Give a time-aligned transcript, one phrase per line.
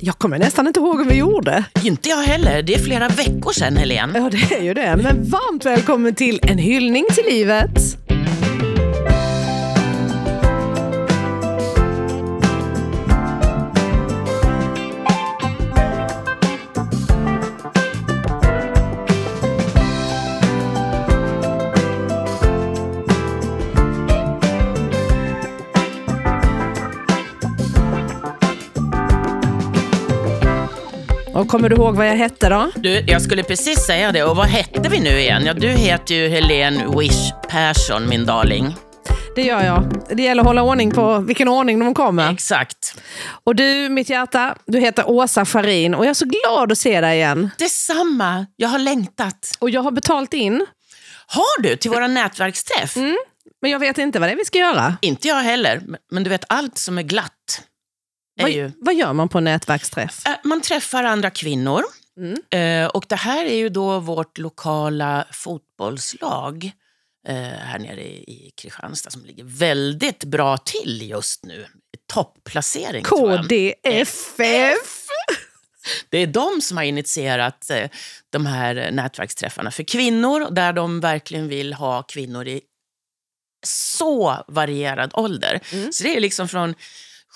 [0.00, 1.64] Jag kommer nästan inte ihåg hur vi gjorde.
[1.84, 2.62] Inte jag heller.
[2.62, 4.18] Det är flera veckor sedan, Helene.
[4.18, 4.96] Ja, det är ju det.
[5.02, 7.87] Men varmt välkommen till En hyllning till livet.
[31.48, 32.70] Kommer du ihåg vad jag hette då?
[32.76, 34.22] Du, jag skulle precis säga det.
[34.24, 35.42] Och vad hette vi nu igen?
[35.46, 38.76] Ja, du heter ju Helene Wish Persson, min darling.
[39.36, 39.92] Det gör jag.
[40.16, 42.32] Det gäller att hålla ordning på vilken ordning de kommer.
[42.32, 43.00] Exakt.
[43.44, 47.00] Och du, mitt hjärta, du heter Åsa Farin och jag är så glad att se
[47.00, 47.50] dig igen.
[47.58, 48.46] Detsamma.
[48.56, 49.56] Jag har längtat.
[49.58, 50.66] Och jag har betalt in,
[51.26, 52.96] Har du till våra nätverksträff?
[53.62, 54.96] men jag vet inte vad det är vi ska göra.
[55.00, 55.82] Inte jag heller.
[56.10, 57.62] Men- du vet, allt som är glatt
[58.42, 58.72] Vad, ju...
[58.80, 60.26] vad gör man på nätverksträff?
[60.26, 61.82] Äh, Man träffar andra kvinnor.
[62.58, 66.70] Eh, och det här är ju då vårt lokala fotbollslag
[67.28, 71.66] eh, här nere i Kristianstad som ligger väldigt bra till just nu.
[72.06, 73.04] Jag.
[73.04, 75.06] KDFF!
[76.08, 77.90] Det är de som har initierat eh,
[78.30, 82.60] de här nätverksträffarna för kvinnor där de verkligen vill ha kvinnor i
[83.66, 85.60] så varierad ålder.
[85.92, 86.74] Så det är liksom från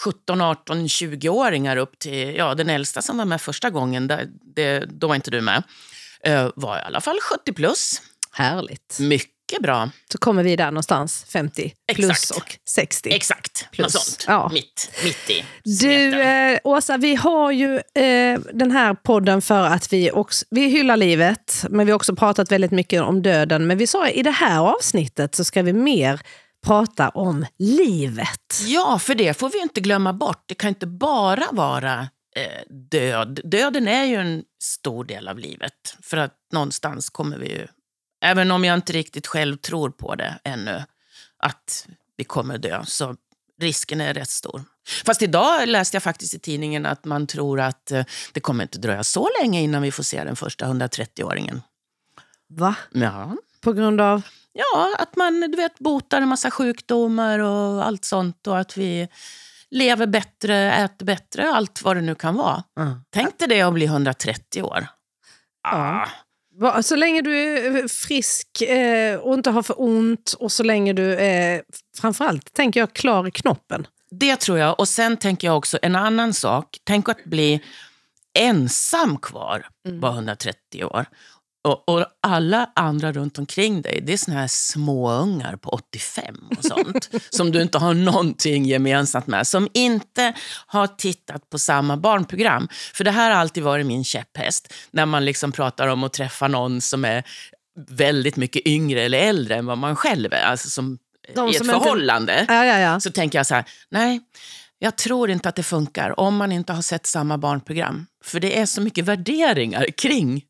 [0.05, 4.27] 17, 18, 20-åringar upp till ja, den äldsta som var med första gången, där,
[4.57, 5.63] det, då var inte du med,
[6.25, 8.03] eh, var i alla fall 70 plus.
[8.33, 8.99] Härligt.
[9.01, 9.91] Mycket bra.
[10.13, 12.31] Så kommer vi där någonstans, 50 plus Exakt.
[12.43, 13.11] och 60.
[13.11, 13.95] Exakt, Plus.
[13.95, 14.25] något sånt.
[14.29, 14.51] Ja.
[14.53, 16.53] Mitt, mitt i Du, smeten.
[16.55, 20.97] eh, Åsa, vi har ju eh, den här podden för att vi, också, vi hyllar
[20.97, 23.67] livet, men vi har också pratat väldigt mycket om döden.
[23.67, 26.21] Men vi sa i det här avsnittet så ska vi mer
[26.67, 28.63] prata om livet.
[28.67, 30.45] Ja, för det får vi inte glömma bort.
[30.47, 33.41] Det kan inte bara vara eh, död.
[33.45, 35.97] Döden är ju en stor del av livet.
[36.03, 37.67] För att någonstans kommer vi ju,
[38.25, 40.85] även om jag inte riktigt själv tror på det ännu,
[41.39, 43.17] att vi kommer dö, så
[43.61, 44.65] risken är rätt stor.
[45.05, 48.79] Fast idag läste jag faktiskt i tidningen att man tror att eh, det kommer inte
[48.79, 51.61] dröja så länge innan vi får se den första 130-åringen.
[52.49, 52.75] Va?
[52.93, 53.37] Ja.
[53.63, 54.23] På grund av?
[54.53, 58.47] Ja, att man du vet, botar en massa sjukdomar och allt sånt.
[58.47, 59.09] Och att vi
[59.71, 62.63] lever bättre, äter bättre, allt vad det nu kan vara.
[63.11, 64.87] Tänk dig det att bli 130 år.
[65.69, 66.07] Ah,
[66.83, 71.15] Så länge du är frisk eh, och inte har för ont och så länge du
[71.17, 71.63] är,
[72.01, 73.87] framförallt tänker jag, klar i knoppen.
[74.11, 74.81] det tror jag.
[74.81, 76.79] Och sen tänker jag också en annan sak.
[76.85, 77.61] Tänk att bli
[78.39, 79.67] ensam kvar
[80.01, 81.07] på 130 år.
[81.65, 86.65] Och, och alla andra runt omkring dig, det är såna här småungar på 85 och
[86.65, 87.11] sånt.
[87.31, 89.47] som du inte har någonting gemensamt med.
[89.47, 90.33] Som inte
[90.67, 92.69] har tittat på samma barnprogram.
[92.95, 94.73] För det här har alltid varit min käpphäst.
[94.91, 97.25] När man liksom pratar om att träffa någon som är
[97.91, 100.45] väldigt mycket yngre eller äldre än vad man själv är.
[100.45, 100.99] Alltså som
[101.35, 103.01] De i ett som inte- förhållande Ja, ja, ja.
[103.01, 104.21] så tänker jag så här, nej,
[104.79, 108.07] jag tror inte att det funkar om man inte har sett samma barnprogram.
[108.25, 110.43] För det är så mycket värderingar kring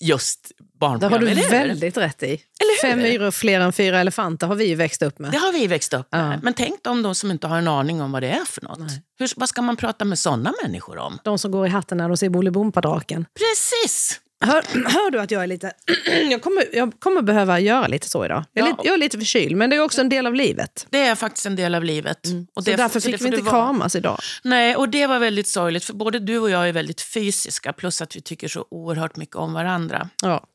[0.00, 1.12] just Det barnprogram.
[1.12, 2.40] har du väldigt rätt i.
[2.82, 5.32] Fem myror fler än fyra elefanter har vi ju växt upp med.
[5.32, 6.32] Det har vi växt upp med.
[6.34, 6.38] Ja.
[6.42, 8.78] Men tänk om de som inte har en aning om vad det är för något.
[9.18, 11.18] Hur, vad ska man prata med sådana människor om?
[11.24, 13.26] De som går i hatten när de ser Bolibompa-draken.
[13.34, 14.20] Precis!
[14.40, 15.72] Hör, hör du att jag är lite...
[16.30, 18.44] jag, kommer, jag kommer behöva göra lite så idag.
[18.52, 18.76] Jag är, Ja.
[18.76, 20.86] lite, jag är lite förkyld, men det är också en del av livet.
[20.90, 22.18] Det är faktiskt en del av livet.
[22.26, 22.46] Och Mm.
[22.54, 24.18] Så det, därför så fick får vi inte kramas idag.
[24.44, 25.84] Nej, och det var väldigt sorgligt.
[25.84, 27.72] För både du och jag är väldigt fysiska.
[27.72, 30.08] Plus att vi tycker så oerhört mycket om varandra.
[30.22, 30.46] Ja,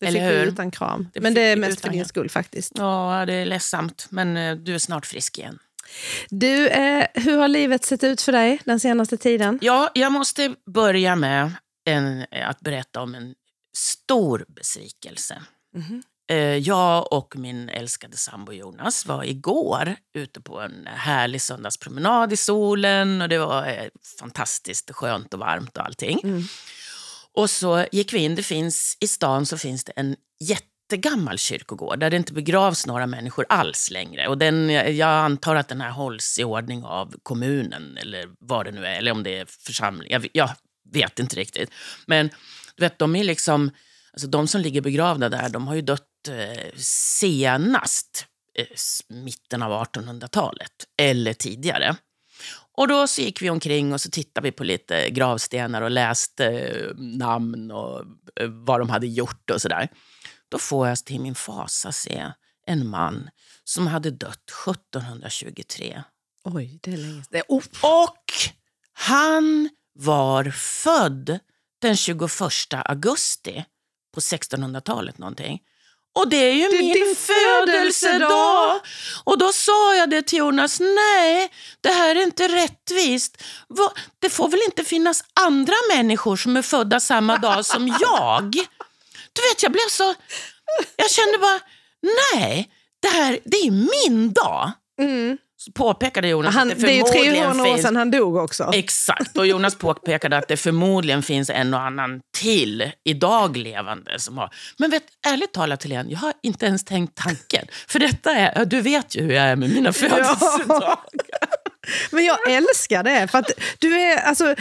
[0.00, 0.46] det Eller fick vi hur?
[0.46, 1.08] utan kram.
[1.14, 2.72] Det men det är vi mest för din skull faktiskt.
[2.76, 4.06] Ja, det är ledsamt.
[4.10, 5.58] Men eh, du är snart frisk igen.
[6.28, 9.58] Du, eh, hur har livet sett ut för dig den senaste tiden?
[9.62, 11.52] Ja, jag måste börja med
[11.92, 13.34] en, att berätta om en
[13.76, 15.42] stor besvikelse.
[16.30, 22.36] Eh, Jag och min älskade sambo Jonas var igår ute på en härlig söndagspromenad i
[22.36, 23.84] solen och det var eh,
[24.20, 26.20] fantastiskt skönt och varmt och allting.
[27.32, 32.00] Och så gick vi in, det finns i stan så finns det en jättegammal kyrkogård
[32.00, 34.28] där det inte begravs några människor alls längre.
[34.28, 38.72] Och den, jag antar att den här hålls i ordning av kommunen eller vad det
[38.72, 40.12] nu är, eller om det är församling.
[40.12, 40.50] Jag, jag
[40.92, 41.70] vet inte riktigt.
[42.06, 42.30] Men
[42.76, 43.70] du vet, de är liksom,
[44.12, 48.66] alltså de som ligger begravda där, de har ju dött eh, senast eh,
[49.08, 51.96] mitten av 1800-talet eller tidigare.
[52.76, 56.46] Och då så gick vi omkring och så tittade vi på lite gravstenar och läste
[56.46, 58.00] eh, namn och
[58.40, 59.88] eh, vad de hade gjort och sådär.
[60.48, 62.32] Då får jag till min fasa se
[62.66, 63.30] en man
[63.64, 66.02] som hade dött 1723.
[66.44, 67.42] Oj, det är länge sedan.
[67.82, 68.32] Och
[68.92, 71.38] han var född
[71.82, 72.30] den 21
[72.84, 73.64] augusti
[74.14, 75.58] på 1600-talet någonting.
[76.12, 78.80] Och det är ju Det min din födelsedag!
[79.24, 81.50] Och då sa jag det till Jonas, nej,
[81.80, 83.42] det här är inte rättvist.
[83.68, 88.52] Va- Det får väl inte finnas andra människor som är födda samma dag som jag?
[89.32, 90.14] Du vet, jag blev så...
[90.96, 91.60] Jag kände bara,
[92.34, 92.70] nej,
[93.00, 94.72] det här det är min dag.
[95.00, 95.38] Mm.
[95.74, 98.70] Påpekade Jonas Han, att det det är ju förmodligen 300 år sedan han dog också.
[98.74, 104.38] Exakt, och Jonas påpekade att det förmodligen finns en och annan till idag levande som
[104.38, 104.50] har...
[104.78, 107.66] Men vet, ärligt talat Helene, jag har inte ens tänkt tanken.
[107.88, 110.98] För detta är, ja, du vet ju hur jag är med mina födelsedagar.
[112.10, 113.28] Men jag älskar det.
[113.28, 114.54] För att du är, alltså,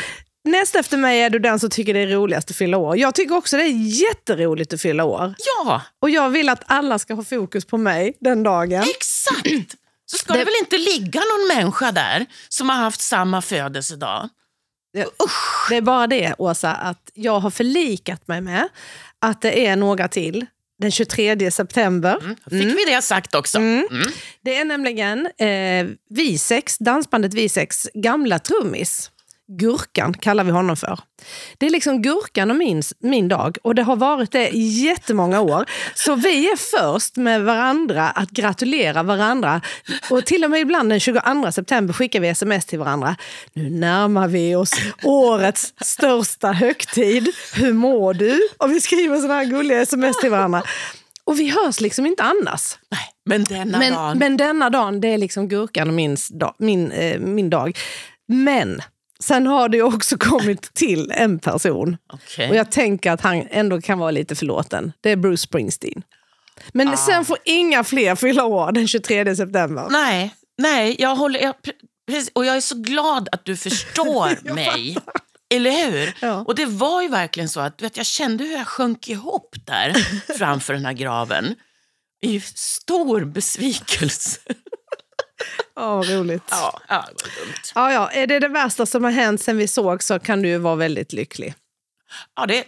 [0.43, 2.97] näst efter mig är du den som tycker det är roligast att fylla år.
[2.97, 5.35] Jag tycker också det är jätteroligt att fylla år.
[5.37, 8.83] Ja, Och jag vill att alla ska ha fokus på mig den dagen.
[8.95, 9.75] exakt.
[10.11, 14.29] Så ska Det- det väl inte ligga någon människa där som har haft samma födelsedag?
[15.69, 18.67] Det är bara det, Åsa, att jag har förlikat mig med
[19.19, 20.45] att det är några till.
[20.81, 22.35] Den 23 september.
[22.49, 23.57] Fick vi det sagt också?
[23.57, 23.87] Mm.
[24.41, 29.11] Det är nämligen eh, Visex, dansbandet Visex gamla trummis.
[29.51, 30.99] Gurkan kallar vi honom för.
[31.57, 35.41] Det är liksom Gurkan och min, min dag och det har varit det i jättemånga
[35.41, 35.65] år.
[35.95, 39.61] Så vi är först med varandra att gratulera varandra.
[40.09, 43.15] Och till och med ibland den 22 september skickar vi sms till varandra.
[43.53, 44.71] Nu närmar vi oss
[45.03, 47.29] årets största högtid.
[47.53, 48.39] Hur mår du?
[48.57, 50.63] Och vi skriver sådana här gulliga sms till varandra.
[51.23, 52.77] Och vi hörs liksom inte annars.
[52.91, 54.17] Nej, men denna Men, dagen...
[54.17, 56.17] men denna dagen, det är liksom gurkan och min,
[56.57, 57.77] min, eh, min dag.
[58.27, 58.81] Men
[59.23, 61.97] sen har det också kommit till en person.
[62.13, 62.49] Okej.
[62.49, 64.93] Och jag tänker att han ändå kan vara lite förlåten.
[65.01, 66.03] Det är Bruce Springsteen.
[66.73, 66.97] Men Ah.
[66.97, 69.87] sen får inga fler fylla år den 23 september.
[69.89, 71.39] Nej, nej, jag håller...
[71.39, 71.53] Jag,
[72.07, 74.97] precis, och jag är så glad att du förstår mig.
[75.53, 76.13] Eller hur?
[76.21, 76.43] Ja.
[76.47, 79.93] Och det var ju verkligen så att vet, jag kände hur jag sjönk ihop där
[80.37, 81.55] framför den här graven.
[82.21, 84.39] I stor besvikelse.
[85.75, 86.43] Ja, vad roligt.
[86.49, 86.81] Ja.
[86.87, 87.93] Ja, ja det var dumt.
[87.93, 90.75] Ja, Är det det värsta som har hänt sen vi såg så kan du vara
[90.75, 91.53] väldigt lycklig.
[92.35, 92.65] Ja, det,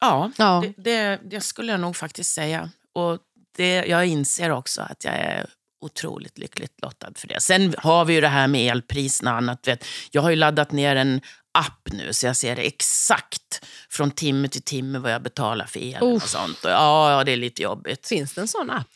[0.00, 0.64] ja, Ja.
[0.76, 2.70] Det, det, det skulle jag nog faktiskt säga.
[2.94, 3.18] Och
[3.56, 5.46] det, jag inser också att jag är
[5.80, 7.40] otroligt lyckligt lottad för det.
[7.40, 9.68] Sen har vi ju det här med elpriserna och annat.
[9.68, 11.20] Vet, jag har ju laddat ner en
[11.58, 16.02] app nu så jag ser exakt från timme till timme vad jag betalar för elen
[16.02, 16.64] och sånt.
[16.64, 18.06] Och ja, ja, det är lite jobbigt.
[18.08, 18.88] Finns det en sån app?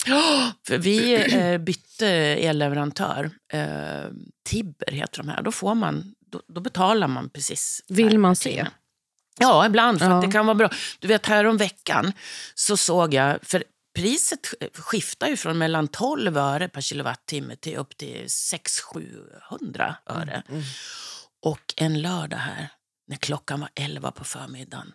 [0.66, 3.30] För vi eh, bytte elleverantör.
[3.52, 3.60] Eh,
[4.48, 5.42] Tibber heter de här.
[5.42, 7.82] Då, får man, då, då betalar man precis.
[7.88, 8.50] Vill man se?
[8.50, 8.70] timme.
[9.38, 9.98] Ja, ibland.
[9.98, 10.18] För Ja.
[10.18, 10.70] att det kan vara bra.
[10.98, 12.12] Du vet, här om veckan
[12.54, 13.38] så såg jag...
[13.42, 13.64] För
[13.96, 20.42] priset skiftar ju från mellan 12 öre per kilowattimme till upp till 600-700 öre.
[21.42, 22.68] Och en lördag här,
[23.08, 24.92] när klockan var 11 på förmiddagen,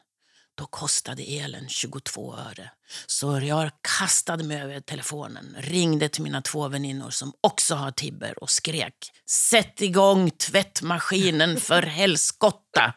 [0.56, 2.72] då kostade elen 22 öre.
[3.06, 8.44] Så jag kastade mig över telefonen, ringde till mina två väninnor som också har Tibber
[8.44, 12.94] och skrek Sätt igång tvättmaskinen för helskotta!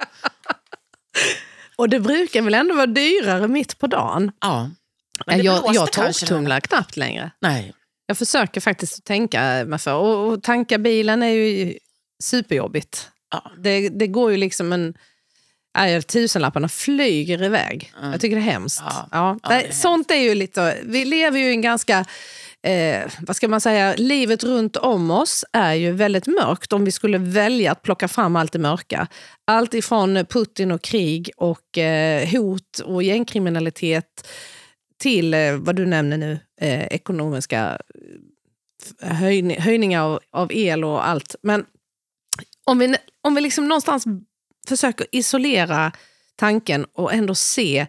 [1.77, 4.33] Och det brukar väl ändå vara dyrare mitt på dagen?
[4.41, 4.71] Ja.
[5.27, 7.31] Men jag jag torktumlar knappt längre.
[7.41, 7.75] Nej.
[8.07, 9.95] Jag försöker faktiskt tänka mig för.
[9.95, 11.79] Och, och tanka bilen är ju
[12.23, 13.11] superjobbigt.
[13.31, 13.53] Ja.
[13.59, 14.95] Det, det går ju liksom en...
[15.79, 17.93] Nej, tusenlapparna flyger iväg.
[18.03, 18.83] Jag tycker det är hemskt.
[18.85, 19.09] Ja.
[19.13, 19.39] Ja.
[19.43, 20.79] Ja, är sånt är ju lite...
[20.83, 22.05] Vi lever ju i en ganska...
[22.63, 23.95] Eh, vad ska man säga?
[23.97, 28.37] Livet runt om oss är ju väldigt mörkt om vi skulle välja att plocka fram
[28.37, 29.07] allt det mörka.
[29.45, 34.29] Allt ifrån Putin och krig och eh, hot och gängkriminalitet
[34.99, 37.79] till eh, vad du nämner nu, eh, ekonomiska
[39.03, 41.35] eh, höjning, höjningar av, av el och allt.
[41.43, 41.65] Men
[42.69, 44.05] om vi, om vi liksom någonstans
[44.69, 45.93] försöker isolera
[46.37, 47.87] tanken och ändå se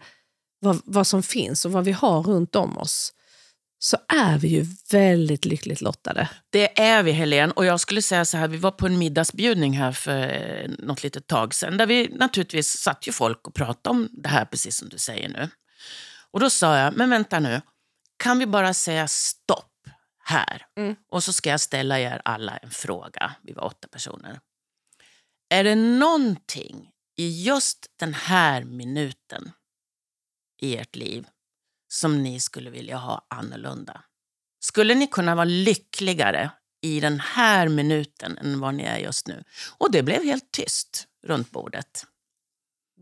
[0.59, 3.13] vad, vad som finns och vad vi har runt om oss
[3.79, 6.29] så är vi ju väldigt lyckligt lottade.
[6.49, 7.53] Det är vi, Helene.
[7.55, 11.03] Och jag skulle säga så här, vi var på en middagsbjudning här för eh, något
[11.03, 11.77] litet tag sedan.
[11.77, 15.29] Där vi naturligtvis satt ju folk och pratade om det här, precis som du säger
[15.29, 15.49] nu.
[16.31, 17.61] Och då sa jag, men vänta nu.
[18.17, 19.71] Kan vi bara säga stopp
[20.23, 20.65] här?
[20.77, 20.95] Mm.
[21.11, 23.31] Och så ska jag ställa er alla en fråga.
[23.43, 24.39] Vi var åtta personer.
[25.49, 29.51] Är det någonting i just den här minuten
[30.61, 31.27] i ert liv
[31.87, 34.03] som ni skulle vilja ha annorlunda?
[34.59, 36.51] Skulle ni kunna vara lyckligare
[36.81, 39.43] i den här minuten än vad ni är just nu?
[39.77, 42.05] Och det blev helt tyst runt bordet.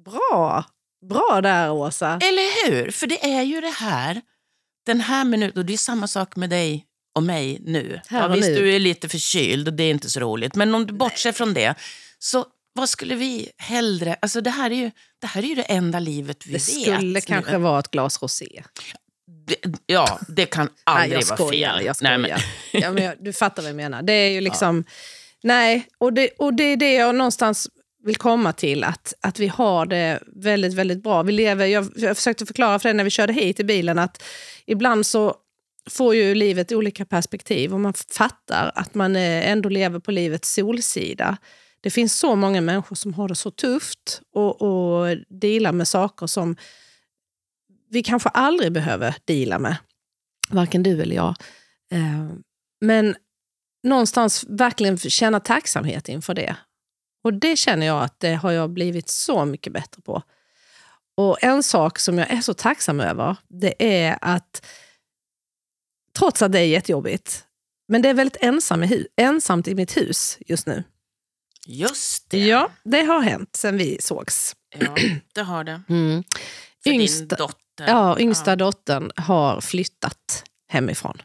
[0.06, 0.66] Bra!
[1.10, 2.20] Bra där, Åsa.
[2.22, 2.92] Eller hur?
[2.92, 4.22] För det är ju det här,
[4.86, 6.87] den här minuten, och det är samma sak med dig
[7.18, 8.02] och mig nu.
[8.10, 8.56] Ja, visst, nu.
[8.56, 11.54] du är lite förkyld och det är inte så roligt, men om du bortser från
[11.54, 11.76] det,
[12.20, 14.16] så vad skulle vi hellre...
[14.20, 16.64] Alltså det, här är ju, det här är ju det enda livet vi Det vet.
[16.64, 18.64] skulle kanske vara ett glas rosé.
[19.48, 19.56] Det,
[19.86, 21.86] ja, det kan aldrig nej, jag vara skojar, fel.
[21.86, 22.18] Jag skojar.
[22.18, 22.32] Nej,
[22.72, 24.02] men, ja, men jag, du fattar vad jag menar.
[24.02, 24.84] Det är ju liksom...
[25.44, 27.68] Nej, och det, och det är det jag någonstans
[28.04, 28.84] vill komma till.
[28.84, 31.24] Att, att vi har det väldigt, väldigt bra.
[31.24, 34.24] Vi lever, jag, jag försökte förklara för dig när vi körde hit i bilen att
[34.66, 35.36] ibland så
[35.90, 40.54] får ju livet olika perspektiv och man fattar att man eh, ändå lever på livets
[40.54, 41.38] solsida.
[41.82, 46.28] Det finns så många människor som har det så tufft och, och dealar med saker
[46.28, 46.56] som
[47.90, 49.78] vi kanske aldrig behöver deala med.
[50.50, 51.36] Varken du eller jag.
[51.92, 52.30] Eh,
[52.82, 53.16] men
[53.84, 56.56] någonstans verkligen känna tacksamhet inför det.
[57.24, 60.24] Och det känner jag att det har jag blivit så mycket bättre på.
[61.16, 64.66] Och en sak som jag är så tacksam över, det är att
[66.20, 67.44] trots att det är jättejobbigt,
[67.88, 70.84] men det är väldigt ensam i hu- ensamt i mitt hus just nu.
[71.68, 72.40] just det.
[72.46, 74.56] Ja, det har hänt sen vi sågs.
[74.80, 74.96] Ja,
[75.34, 75.82] det har det.
[75.90, 76.24] Mm.
[76.84, 77.88] För Yngsta- din dotter.
[77.88, 78.56] Ja, yngsta Ja.
[78.56, 81.22] dottern har flyttat hemifrån.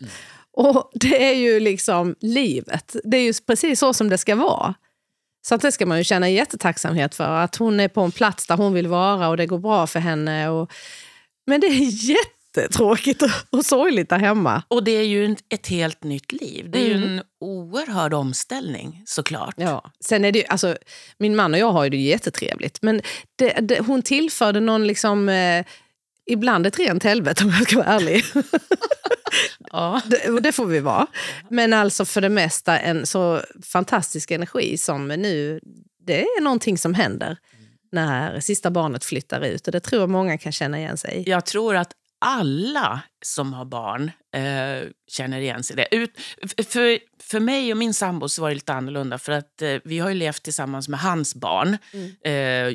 [0.00, 0.10] Mm.
[0.52, 2.96] Och det är ju liksom livet.
[3.04, 4.74] Det är ju precis så som det ska vara.
[5.46, 7.24] Så att det ska man ju känna jättetacksamhet för.
[7.40, 10.00] Att hon är på en plats där hon vill vara och det går bra för
[10.00, 10.48] henne.
[10.48, 10.72] Och...
[11.46, 11.90] Men det är
[12.56, 14.62] jättetråkigt och, sorgligt där hemma.
[14.68, 16.70] Och det är ju ett helt nytt liv.
[16.70, 17.08] Det är ju Mm.
[17.08, 19.54] en oerhörd omställning såklart.
[19.56, 19.90] Ja.
[20.04, 20.76] Sen är det, ju- alltså,
[21.18, 22.82] min man och jag har ju det jättetrevligt.
[22.82, 23.00] Men
[23.36, 25.28] det, det, hon tillförde någon liksom...
[25.28, 25.64] Eh,
[26.30, 28.24] ibland ett rent helvete om jag ska vara ärlig.
[29.72, 30.00] Ja.
[30.06, 31.06] Det, och det får vi vara.
[31.50, 33.40] Men alltså för det mesta en så
[33.72, 35.60] fantastisk energi som nu,
[36.06, 37.36] det är någonting som händer
[37.92, 39.66] när sista barnet flyttar ut.
[39.66, 41.30] Och det tror jag många kan känna igen sig i.
[41.30, 45.96] Jag tror att alla som har barn eh, känner igen sig i det.
[45.96, 46.18] Ut,
[46.68, 49.98] för, för mig och min sambo så var det lite annorlunda för att eh, vi
[49.98, 51.78] har ju levt tillsammans med hans barn.
[51.92, 52.12] Mm.
[52.24, 52.32] Eh,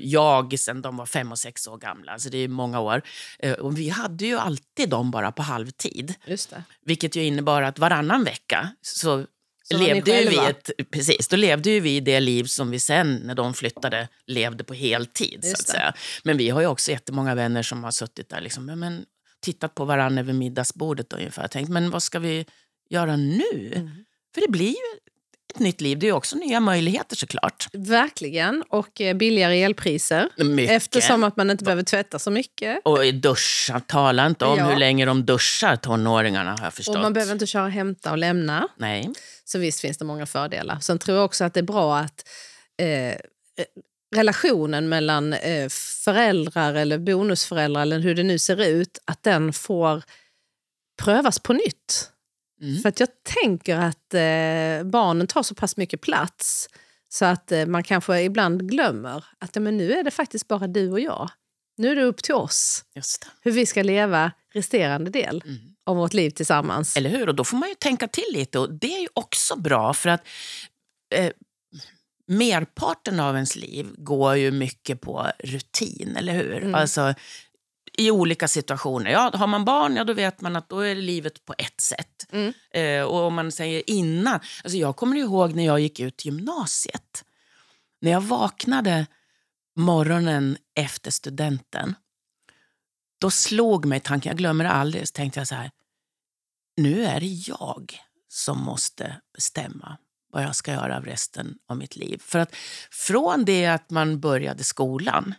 [0.09, 3.01] jag sen de var fem och sex år gamla, så det är många år.
[3.39, 6.13] Eh, och vi hade ju alltid dem bara på halvtid.
[6.25, 6.63] Just det.
[6.85, 9.25] Vilket ju innebar att varannan vecka så,
[9.63, 10.49] Så levde ju vi själva?
[10.49, 14.63] ett, precis, då levde ju vi det liv som vi sen när de flyttade levde
[14.63, 15.39] på heltid.
[15.43, 15.71] Så att det.
[15.71, 15.93] säga.
[16.23, 19.05] Men vi har ju också jättemånga vänner som har suttit där liksom, men,
[19.45, 21.47] tittat på varandra över middagsbordet ungefär.
[21.47, 22.45] Tänkt, men vad ska vi
[22.89, 23.71] göra nu?
[23.75, 23.91] Mm.
[24.33, 24.99] För det blir ju
[25.53, 25.99] ett nytt liv.
[25.99, 27.67] Det är också nya möjligheter såklart.
[27.73, 28.63] Verkligen.
[28.69, 30.29] Och eh, billigare elpriser.
[30.43, 30.71] Mycket.
[30.75, 32.79] Eftersom att man inte behöver tvätta så mycket.
[32.85, 34.65] Och duscha, tala inte om Ja.
[34.65, 36.95] hur länge de duschar tonåringarna har jag förstått.
[36.95, 38.67] Och man behöver inte köra och hämta och lämna.
[38.77, 39.09] Nej.
[39.45, 40.79] Så visst finns det många fördelar.
[40.79, 42.27] Sen tror jag också att det är bra att
[42.77, 43.15] eh,
[44.15, 45.69] relationen mellan eh,
[46.03, 50.03] föräldrar eller bonusföräldrar eller hur det nu ser ut, att den får
[51.03, 52.11] prövas på nytt.
[52.61, 52.81] Mm.
[52.81, 56.69] För att jag tänker att eh, barnen tar så pass mycket plats
[57.09, 60.67] så att eh, man kanske ibland glömmer att ja, men nu är det faktiskt bara
[60.67, 61.29] du och jag.
[61.77, 62.83] Nu är det upp till oss
[63.41, 65.57] hur vi ska leva resterande del Mm.
[65.85, 66.97] av vårt liv tillsammans.
[66.97, 67.29] Eller hur?
[67.29, 68.59] Och då får man ju tänka till lite.
[68.59, 70.27] Och det är ju också bra för att
[71.15, 71.31] eh,
[72.27, 76.57] merparten av ens liv går ju mycket på rutin, eller hur?
[76.57, 76.75] Mm.
[76.75, 77.13] Alltså
[77.97, 79.11] i olika situationer.
[79.11, 82.27] Ja, har man barn, ja, då vet man att då är livet på ett sätt.
[82.31, 82.53] Mm.
[82.71, 87.25] Eh, och om man säger innan, alltså jag kommer ihåg när jag gick ut gymnasiet.
[88.01, 89.07] När jag vaknade
[89.75, 91.95] morgonen efter studenten,
[93.19, 95.71] då slog mig tanken, jag glömmer det aldrig, så tänkte jag så här,
[96.77, 99.97] nu är det jag som måste bestämma
[100.35, 102.21] vad jag ska göra av resten av mitt liv.
[102.25, 102.55] För att
[102.91, 105.33] från det att man började skolan,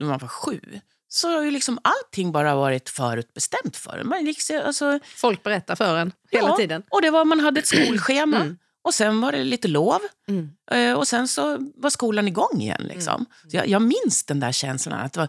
[0.00, 0.60] när man var sju,
[1.08, 4.08] så har ju liksom allting bara varit förutbestämt för en.
[4.08, 6.82] Man liksom, alltså, Folk berättar för en hela ja, tiden.
[6.90, 8.58] Och det var, man hade ett skolschema Mm.
[8.84, 10.50] och sen var det lite lov Mm.
[10.70, 12.82] eh, och sen så var skolan igång igen.
[12.88, 13.26] Liksom.
[13.50, 15.00] Så jag, jag minns den där känslan.
[15.00, 15.28] Att var,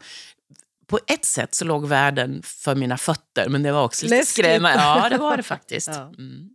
[0.88, 4.84] på ett sätt så låg världen för mina fötter, men det var också lite skrämmande.
[4.84, 5.88] Ja, det var det faktiskt.
[5.88, 6.01] Ja.
[6.18, 6.50] Mm.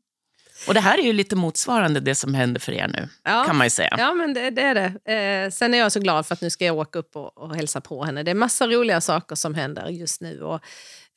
[0.68, 3.44] Och det här är ju lite motsvarande det som händer för er nu, Ja.
[3.46, 3.94] kan man ju säga.
[3.98, 5.12] Ja, men det, det är det.
[5.44, 7.56] Eh, sen är jag så glad för att nu ska jag åka upp och, och
[7.56, 8.22] hälsa på henne.
[8.22, 10.42] Det är massa roliga saker som händer just nu.
[10.42, 10.60] Och,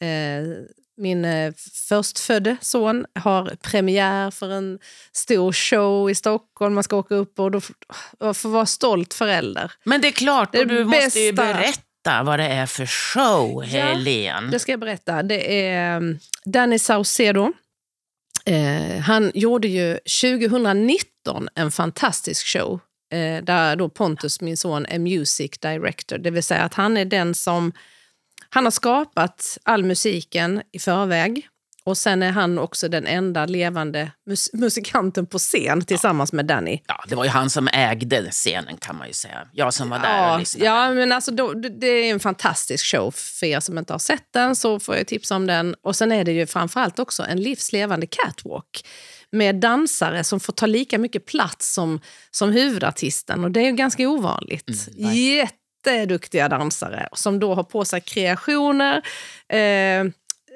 [0.05, 0.43] eh,
[0.98, 1.53] min eh,
[1.89, 4.79] förstfödde son har premiär för en
[5.13, 6.74] stor show i Stockholm.
[6.75, 7.62] Man ska åka upp och då
[8.19, 9.71] och få vara stolt förälder.
[9.83, 11.53] Men det är klart, Det du måste ju bästa.
[11.53, 14.51] berätta vad det är för show, Ja, Helen.
[14.51, 15.24] Det ska jag berätta.
[15.24, 17.53] Det är um, Danny Saucedo.
[18.45, 22.79] Eh, han gjorde ju 2019 en fantastisk show
[23.13, 26.17] eh, där då Pontus, min son, är music director.
[26.17, 27.71] Det vill säga att han är den som...
[28.50, 31.48] Han har skapat all musiken i förväg
[31.83, 36.79] och sen är han också den enda levande mus musikanten på scen tillsammans med Danny.
[36.88, 39.47] Ja, det var ju han som ägde scenen kan man ju säga.
[39.53, 40.65] Jag som var där och Ja, lyssnade.
[40.65, 43.11] ja, men alltså då, det det är en fantastisk show.
[43.11, 45.75] För er som inte har sett den så får jag tipsa om den.
[45.83, 48.85] Och sen är det ju framförallt också en livslevande catwalk
[49.31, 53.43] med dansare som får ta lika mycket plats som, som huvudartisten.
[53.43, 54.88] Och det är ju ganska ovanligt.
[54.97, 55.13] Mm,
[55.85, 58.97] Jätteduktiga dansare som då har på sig kreationer.
[59.50, 60.05] Eh,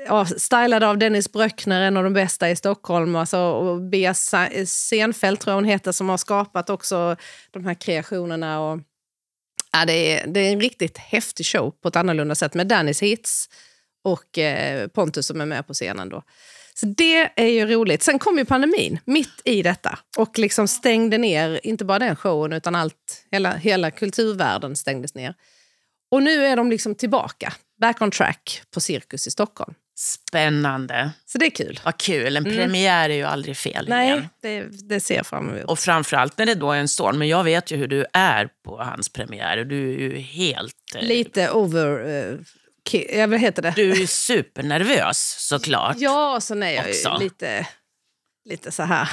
[0.08, 3.16] ja, stylad av Dennis Bröckner, en av de bästa i Stockholm.
[3.16, 7.16] Alltså, och Bea Sa- tror jag hon heter, som har skapat också
[7.52, 8.60] de här kreationerna.
[8.60, 8.80] Och,
[9.72, 13.04] ja, det, är, det är en riktigt häftig show på ett annorlunda sätt med Dannys
[13.04, 13.50] hits
[14.04, 16.10] och eh, Pontus som är med på scenen.
[16.10, 16.24] Då.
[16.74, 18.04] Så det är ju roligt.
[18.04, 22.54] Sen kom ju pandemin mitt i detta och liksom stängde ner, inte bara den showen,
[22.54, 25.36] utan allt, hela, hela kulturvärlden stängdes ner.
[26.12, 29.74] Och nu är de liksom tillbaka, back on track på Cirkus i Stockholm.
[29.98, 31.12] Spännande.
[31.25, 31.80] Så det är kul.
[31.86, 32.38] Vad kul.
[32.38, 33.86] En premiär är ju aldrig fel.
[33.90, 34.30] Nej, igen.
[34.42, 35.64] det, det ser jag fram emot.
[35.64, 37.18] Och framförallt när det då är en storm.
[37.18, 39.58] Men jag vet ju hur du är på hans premiär.
[39.58, 40.96] Du är ju helt...
[40.96, 42.06] eh, Lite over...
[42.06, 42.40] Uh,
[42.92, 43.74] ja, vad heter det?
[43.75, 45.96] Du är ju supernervös såklart.
[46.00, 47.18] Ja, sen är jag Också.
[47.20, 47.68] ju lite,
[48.50, 49.10] lite så här...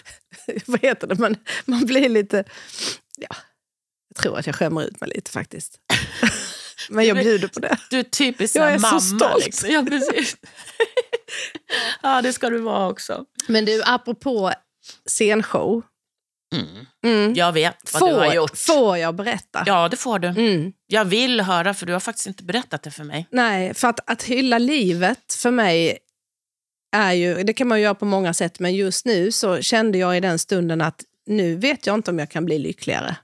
[0.66, 1.18] vad heter det?
[1.18, 2.44] Man, man blir lite...
[3.16, 3.36] Ja,
[4.08, 5.78] jag tror att jag skämmer ut mig lite faktiskt.
[6.90, 7.76] Men jag bjuder på det.
[7.90, 9.00] Du är typiskt Jag är så mamma.
[9.00, 9.44] stolt.
[9.44, 9.70] Liksom.
[9.70, 10.36] Ja, precis.
[12.02, 13.24] ja, det ska du vara också.
[13.48, 14.52] Men du, apropå
[15.08, 15.82] scenshow.
[16.54, 16.86] Mm.
[17.04, 17.34] Mm.
[17.34, 18.58] Jag vet vad du har Får, gjort.
[18.58, 19.62] får jag berätta?
[19.66, 20.28] Ja, det får du.
[20.28, 20.72] Mm.
[20.86, 23.26] Jag vill höra, för du har faktiskt inte berättat det för mig.
[23.30, 25.98] Nej, för att, att hylla livet för mig
[26.96, 29.98] är ju, det kan man ju göra på många sätt, men just nu så kände
[29.98, 33.16] jag i den stunden att nu vet jag inte om jag kan bli lyckligare.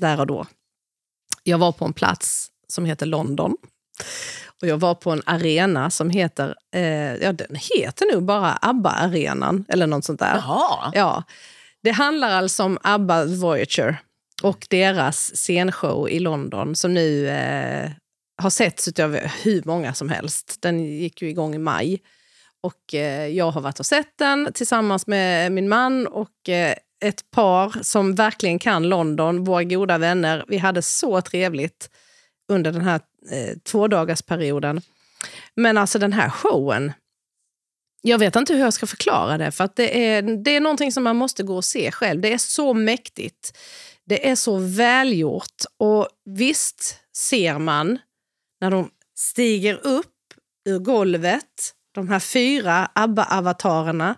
[0.00, 0.46] Där och då.
[1.48, 3.56] Jag var på en plats som heter London.
[4.62, 9.64] Och jag var på en arena som heter, eh, ja den heter nog bara ABBA-arenan
[9.68, 10.34] eller något sånt där.
[10.34, 10.92] Jaha.
[10.94, 11.22] Ja.
[11.82, 13.96] Det handlar alltså om ABBA Voyager
[14.42, 17.90] och deras scenshow i London som nu eh,
[18.42, 20.56] har setts av hur många som helst.
[20.60, 22.00] Den gick ju igång i maj.
[22.60, 27.30] Och eh, jag har varit och sett den tillsammans med min man och eh, ett
[27.30, 30.44] par som verkligen kan London, våra goda vänner.
[30.48, 31.90] Vi hade så trevligt
[32.48, 34.80] under den här eh, tvådagarsperioden.
[35.54, 36.92] Men alltså den här showen,
[38.02, 40.92] jag vet inte hur jag ska förklara det, för att det är, det är någonting
[40.92, 42.20] som man måste gå och se själv.
[42.20, 43.58] Det är så mäktigt.
[44.06, 45.62] Det är så välgjort.
[45.78, 47.98] Och visst ser man
[48.60, 50.14] när de stiger upp
[50.68, 54.14] ur golvet, de här fyra ABBA-avatarerna,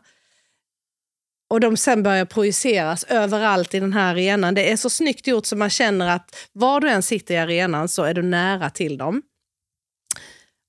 [1.50, 4.54] och de sen börjar projiceras överallt i den här arenan.
[4.54, 7.88] Det är så snyggt gjort så man känner att var du än sitter i arenan
[7.88, 9.22] så är du nära till dem.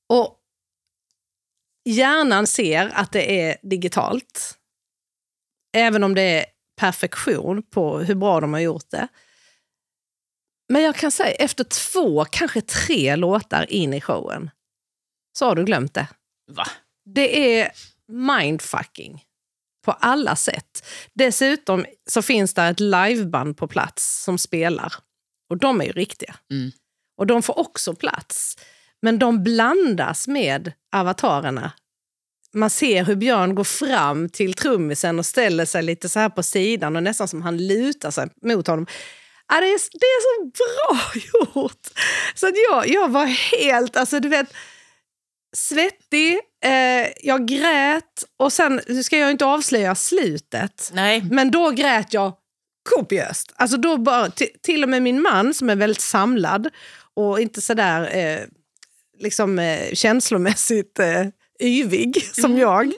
[0.10, 0.40] Och
[1.86, 4.58] hjärnan ser att det är digitalt.
[5.78, 6.46] Även om det är
[6.80, 9.08] perfektion på hur bra de har gjort det.
[10.70, 14.50] Men jag kan säga efter två, kanske tre låtar in i showen
[15.38, 16.08] så har du glömt det.
[16.52, 16.68] Va?
[17.06, 17.72] Det är
[18.08, 19.26] mindfucking
[19.86, 20.88] på alla sätt.
[21.14, 24.94] Dessutom så finns det ett liveband på plats som spelar.
[25.50, 26.36] Och de är ju riktiga.
[26.52, 26.72] Mm.
[27.18, 28.58] Och de får också plats.
[29.02, 31.72] Men de blandas med avatarerna.
[32.54, 36.44] Man ser hur Björn går fram till trummisen och ställer sig lite så här på
[36.44, 38.88] sidan och nästan som han lutar sig mot honom.
[39.48, 41.12] Ja, det, är, det är så bra
[41.62, 41.88] gjort!
[42.36, 44.54] Så att jag, jag var helt, alltså du vet,
[45.58, 51.22] svettig, eh, jag grät och sen, nu ska jag inte avslöja slutet, Nej.
[51.32, 52.34] men då grät jag
[52.90, 53.54] kopiöst.
[53.56, 56.70] Alltså då bara, ti- till och med min man som är väldigt samlad
[57.14, 58.40] och inte sådär eh,
[59.20, 61.28] liksom, eh, känslomässigt eh,
[61.64, 62.92] yvig som jag.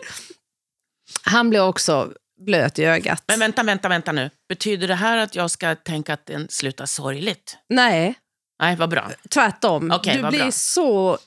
[1.24, 2.12] Han blev också
[2.46, 3.24] blöt i ögat.
[3.28, 4.30] Men vänta, vänta, vänta nu.
[4.50, 7.58] Betyder det här att jag ska tänka att den slutar sorgligt?
[7.70, 8.16] Nej,
[8.62, 9.12] Nej, vad bra.
[9.30, 9.92] tvärtom.
[9.92, 10.52] Okej, du blir bra.
[10.52, 11.18] så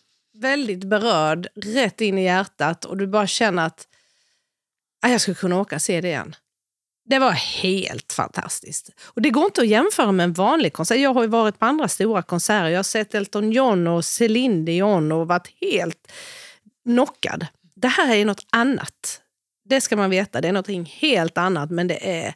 [0.40, 3.86] väldigt berörd, rätt in i hjärtat och du bara känner att
[5.02, 6.34] "Ah, jag skulle kunna åka och se det igen.
[7.08, 8.90] Det var helt fantastiskt.
[9.04, 10.98] Och Det går inte att jämföra med en vanlig konsert.
[10.98, 12.68] Jag har ju varit på andra stora konserter.
[12.68, 16.12] Jag har sett Elton John och Céline Dion och varit helt
[16.84, 17.46] knockad.
[17.74, 19.20] Det här är något annat.
[19.68, 20.40] Det ska man veta.
[20.40, 22.34] Det är något helt annat, men det är...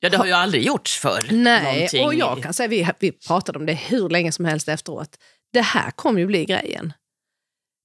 [0.00, 1.28] Ja, det har ju aldrig gjorts förr.
[1.30, 4.68] Nej, Någonting och jag kan säga, vi, vi pratade om det hur länge som helst
[4.68, 5.18] efteråt.
[5.52, 6.92] Det här kommer ju bli grejen.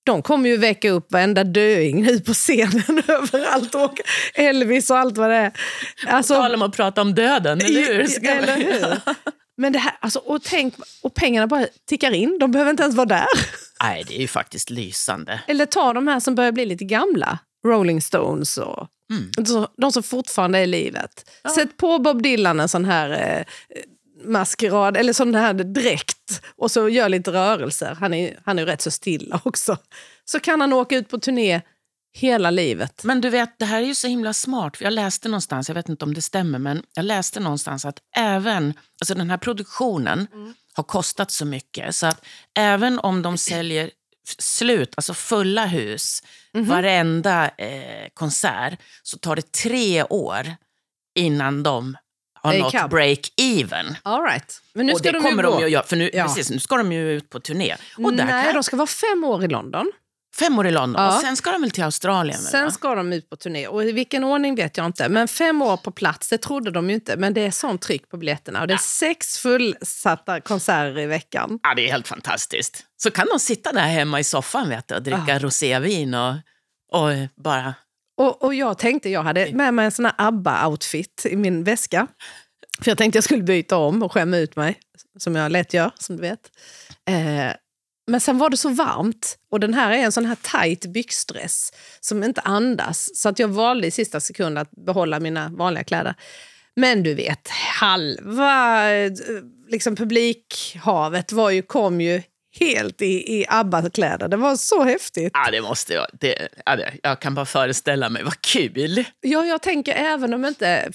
[0.06, 3.76] De kommer ju väcka upp varenda döing nu på scenen överallt.
[3.76, 4.00] Och
[4.34, 5.52] Elvis och allt vad det är.
[6.08, 8.28] Alltså, Tala om att prata om döden, eller hur?
[8.30, 9.00] Eller hur?
[9.58, 12.96] Men det här, alltså, och, tänk, och pengarna bara tickar in, de behöver inte ens
[12.96, 13.26] vara där.
[13.84, 15.40] Nej, det är ju faktiskt lysande.
[15.48, 19.32] Eller ta de här som börjar bli lite gamla, Rolling Stones och Mm.
[19.78, 21.30] de som fortfarande är i livet.
[21.56, 23.44] Sätt på Bob Dylan en sån här eh,
[24.26, 27.98] maskerad, eller sån här dräkt och så gör lite rörelser.
[28.00, 29.78] Han är, han är rätt så stilla också.
[30.26, 31.62] Så kan han åka ut på turné
[32.16, 33.04] hela livet.
[33.04, 34.78] Men du vet, det här är ju så himla smart.
[34.78, 38.00] För jag läste någonstans, jag vet inte om det stämmer, men jag läste någonstans att
[38.16, 40.28] även, alltså den här produktionen
[40.74, 43.92] har kostat så mycket så att även om de säljer
[44.40, 50.56] slut, alltså fulla hus, varenda eh, konsert, så tar det tre år
[51.16, 51.98] innan de
[52.44, 53.96] har nått break-even.
[54.30, 54.62] Right.
[54.74, 56.24] Men nu Och ska det de kommer de ju att göra, för nu, Ja.
[56.24, 57.76] precis, nu ska de ju ut på turné.
[57.98, 59.92] Och där Nej, kan, de ska vara fem år i London.
[60.40, 61.16] Fem år i London, Ja.
[61.16, 62.40] och sen ska de väl till Australien?
[62.40, 62.72] Sen va?
[62.72, 63.68] ska de ut på turné.
[63.68, 65.10] Och i vilken ordning vet jag inte.
[65.10, 67.18] Men fem år på plats, det trodde de ju inte.
[67.18, 68.62] Men det är sånt tryck på biljetterna.
[68.62, 71.60] Och det är sex fullsatta konserter i veckan.
[71.64, 72.84] Ja, det är helt fantastiskt.
[72.98, 76.34] Så kan de sitta där hemma i soffan vet du, och dricka rosévin och,
[76.92, 77.74] och bara...
[78.18, 82.08] Och, och jag tänkte, jag hade med mig en sån här ABBA-outfit i min väska.
[82.82, 84.80] För jag tänkte jag skulle byta om och skämma ut mig,
[85.20, 86.52] som jag lätt gör, som du vet.
[87.10, 87.56] Eh,
[88.08, 91.74] men sen var det så varmt och den här är en sån här tight byxdress
[92.00, 93.10] som inte andas.
[93.14, 96.16] Så att jag valde i sista sekund att behålla mina vanliga kläder.
[96.76, 97.48] Men du vet,
[97.80, 99.12] halva eh,
[99.68, 102.22] liksom publikhavet var ju, kom ju
[102.60, 104.28] helt i, i ABBA-kläder.
[104.28, 105.32] Det var så häftigt.
[105.34, 106.08] Ja, det måste jag.
[106.14, 109.04] Det, ja, det, jag kan bara föreställa mig, vad kul!
[109.22, 110.92] Ja, jag tänker även om inte,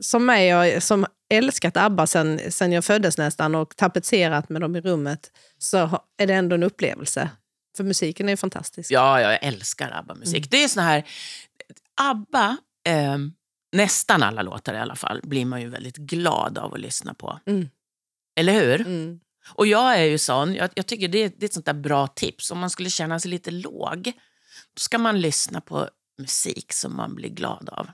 [0.00, 4.76] som mig, jag, som älskat ABBA sen, sen jag föddes nästan och tapetserat med dem
[4.76, 7.30] i rummet, så är det ändå en upplevelse.
[7.76, 8.90] För musiken är fantastisk.
[8.90, 10.36] Ja, jag älskar ABBA-musik.
[10.36, 10.48] Mm.
[10.50, 11.04] Det är sån här...
[12.00, 12.56] ABBA,
[12.88, 13.18] eh,
[13.76, 17.40] nästan alla låtar i alla fall, blir man ju väldigt glad av att lyssna på.
[17.46, 17.68] Mm.
[18.40, 18.80] Eller hur?
[18.80, 19.20] Mm.
[19.46, 22.06] Och jag är ju sån, jag, jag tycker det, det är ett sånt där bra
[22.06, 22.50] tips.
[22.50, 24.12] Om man skulle känna sig lite låg,
[24.74, 27.90] då ska man lyssna på musik som man blir glad av.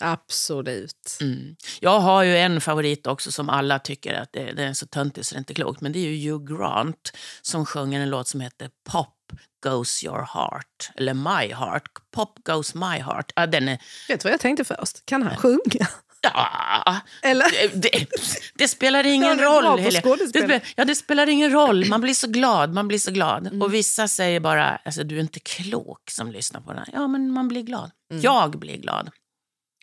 [0.00, 1.18] Absolut.
[1.20, 1.56] Mm.
[1.80, 5.26] Jag har ju en favorit också som alla tycker att det, det är så töntigt
[5.26, 5.80] så det är inte klokt.
[5.80, 9.14] Men det är ju Hugh Grant som sjunger en låt som heter Pop
[9.62, 10.90] goes your heart.
[10.94, 11.88] Eller My heart.
[12.10, 13.32] Pop goes my heart.
[13.36, 13.78] Ja, den är...
[14.08, 15.06] Vet du vad jag tänkte först?
[15.06, 15.88] Kan han sjunga?
[16.34, 17.46] Ja, Eller?
[17.74, 18.06] det, det,
[18.54, 19.82] det spelar ingen roll.
[19.82, 21.88] Det, spe- ja, det spelar ingen roll.
[21.88, 22.74] Man blir så glad.
[22.74, 23.46] Man blir så glad.
[23.46, 23.62] Mm.
[23.62, 26.78] Och vissa säger bara, alltså, du är inte klok som lyssnar på den.
[26.78, 27.90] här." Ja, men man blir glad.
[28.10, 28.22] Mm.
[28.22, 29.10] Jag blir glad.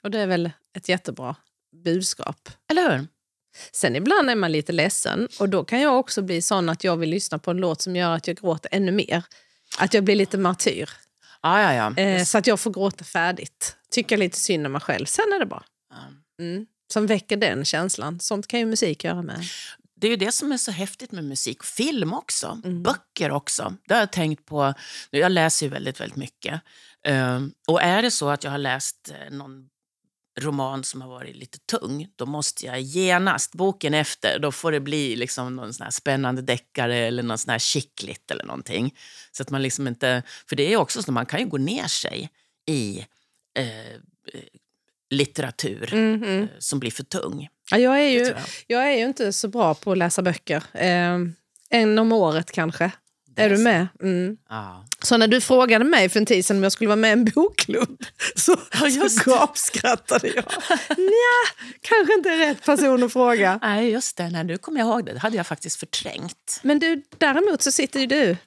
[0.03, 1.36] Och det är väl ett jättebra
[1.84, 2.49] budskap.
[2.71, 3.08] Eller hur?
[3.71, 6.97] Sen ibland är man lite ledsen och då kan jag också bli sån att jag
[6.97, 9.23] vill lyssna på en låt som gör att jag gråter ännu mer.
[9.77, 10.89] Att jag blir lite martyr.
[11.41, 12.01] Ja, ja, ja.
[12.03, 13.75] Eh, så att jag får gråta färdigt.
[13.91, 15.05] Tycka lite synd om mig själv.
[15.05, 15.63] Sen är det bra.
[15.89, 15.95] Ja.
[16.39, 16.65] Mm.
[16.93, 18.19] Som väcker den känslan.
[18.19, 19.43] Sånt kan ju musik göra med.
[19.95, 21.63] Det är ju det som är så häftigt med musik.
[21.63, 22.62] Film också.
[22.63, 22.84] Mm.
[22.84, 23.76] Böcker också.
[23.88, 24.74] Det har jag tänkt på.
[25.10, 26.62] Jag läser ju väldigt, väldigt mycket.
[27.04, 29.69] Ehm, och är det så att jag har läst eh, någon
[30.39, 34.80] roman som har varit lite tung, då måste jag genast, boken efter, då får det
[34.80, 38.95] bli liksom någon sån spännande deckare eller någon sån här chicklit eller någonting.
[39.32, 41.88] Så att man liksom inte, för det är också så, man kan ju gå ner
[41.88, 42.30] sig
[42.67, 43.06] i
[43.58, 43.95] eh, eh,
[45.09, 46.41] litteratur Mhm.
[46.43, 47.47] eh, som blir för tung.
[47.71, 48.35] Ja, jag, är ju, jag.
[48.67, 50.63] jag är ju inte så bra på att läsa böcker.
[50.73, 51.17] Eh,
[51.69, 52.91] en om året kanske.
[53.37, 53.87] Är du med?
[54.01, 54.37] Mm.
[54.49, 54.85] Ja.
[55.03, 57.11] Så när du frågade mig för en tid sedan om jag skulle vara med i
[57.11, 58.03] en bokklubb
[58.35, 60.43] så, Ja, just så gapskrattade jag.
[60.97, 63.59] Nja, kanske inte rätt person att fråga.
[63.61, 64.29] Nej, just det.
[64.29, 65.13] Nej, nu kommer jag ihåg det.
[65.13, 66.59] Det hade jag faktiskt förträngt.
[66.63, 68.37] Men du, däremot så sitter ju du...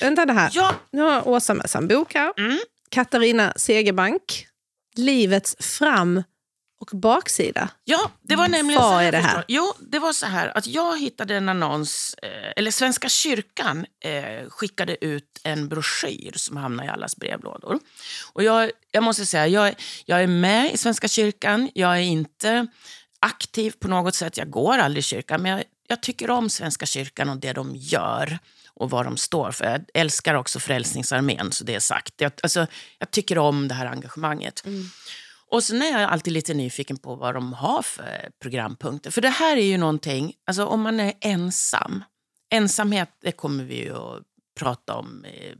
[0.00, 0.50] Vänta det här.
[0.54, 2.32] Ja, Nu har Åsa med sig en bok här.
[2.38, 2.58] Mm.
[2.88, 4.46] Katarina Segerbank.
[4.96, 6.22] Livets fram
[6.80, 7.68] och baksida.
[7.84, 9.04] ja det var nämligen Vad så här.
[9.04, 9.44] är det här?
[9.48, 14.48] Jo, det var så här att jag hittade en annons, eh, eller Svenska kyrkan eh,
[14.48, 17.78] skickade ut en broschyr som hamnade i allas brevlådor.
[18.32, 21.70] Och jag, jag måste säga, jag, jag är med i Svenska kyrkan.
[21.74, 22.66] Jag är inte
[23.20, 24.36] aktiv på något sätt.
[24.36, 27.76] Jag går aldrig i kyrkan, men jag, jag tycker om Svenska kyrkan och det de
[27.76, 28.38] gör
[28.76, 29.64] och vad de står för.
[29.64, 32.20] Jag älskar också Frälsningsarmén, så det är sagt.
[32.20, 32.66] Jag, alltså,
[32.98, 34.64] jag tycker om det här engagemanget.
[35.50, 39.10] Och sen är jag alltid lite nyfiken på vad de har för programpunkter.
[39.10, 42.04] För det här är ju någonting, alltså om man är ensam.
[42.50, 44.22] Ensamhet, det kommer vi ju att
[44.60, 45.54] prata om i,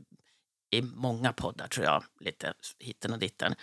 [0.77, 2.03] i många poddar tror jag.
[2.19, 3.55] Lite hitten och ditten.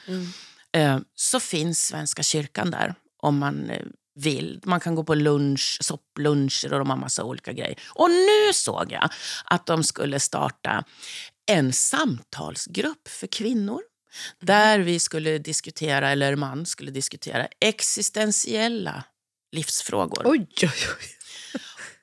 [0.72, 4.60] Eh, så finns Svenska kyrkan där om man eh, vill.
[4.64, 7.78] Man kan gå på lunch, soppluncher och de har massa olika grejer.
[7.88, 9.08] Och nu såg jag
[9.44, 10.84] att de skulle starta
[11.46, 13.80] en samtalsgrupp för kvinnor.
[14.40, 19.04] Där vi skulle diskutera, eller man skulle diskutera, existentiella
[19.52, 20.22] livsfrågor.
[20.24, 20.70] Oj, oj,
[21.00, 21.08] oj.